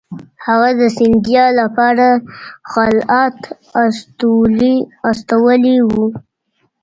[0.45, 2.07] هغه د سیندیا لپاره
[2.71, 3.39] خلعت
[5.11, 6.05] استولی وو.